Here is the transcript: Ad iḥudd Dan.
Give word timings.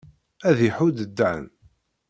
Ad 0.49 0.57
iḥudd 0.67 0.97
Dan. 1.17 1.43